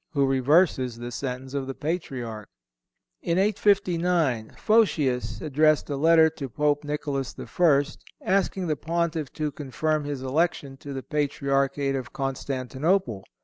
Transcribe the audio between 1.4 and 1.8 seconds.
of the